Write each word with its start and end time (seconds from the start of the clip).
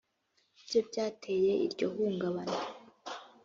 byo 0.63 0.79
byateye 0.87 1.51
iryo 1.65 1.87
hungabana 1.93 2.57